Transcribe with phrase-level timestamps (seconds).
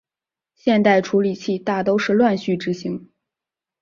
[0.55, 3.11] 现代处理器大都是乱序执行。